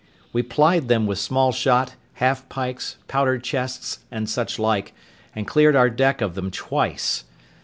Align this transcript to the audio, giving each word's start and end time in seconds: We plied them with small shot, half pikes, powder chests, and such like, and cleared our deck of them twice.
We 0.33 0.41
plied 0.41 0.87
them 0.87 1.05
with 1.05 1.19
small 1.19 1.51
shot, 1.51 1.93
half 2.13 2.49
pikes, 2.49 2.97
powder 3.07 3.37
chests, 3.37 3.99
and 4.09 4.27
such 4.27 4.57
like, 4.57 4.95
and 5.35 5.45
cleared 5.45 5.75
our 5.75 5.91
deck 5.91 6.21
of 6.21 6.33
them 6.33 6.49
twice. 6.49 7.25